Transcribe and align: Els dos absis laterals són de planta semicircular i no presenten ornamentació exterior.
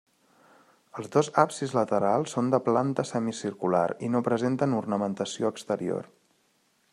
Els 1.01 1.09
dos 1.15 1.27
absis 1.43 1.75
laterals 1.77 2.33
són 2.37 2.49
de 2.55 2.61
planta 2.69 3.05
semicircular 3.09 3.85
i 4.09 4.11
no 4.15 4.23
presenten 4.29 4.75
ornamentació 4.79 5.53
exterior. 5.57 6.11